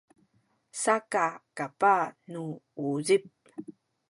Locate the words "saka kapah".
0.81-2.05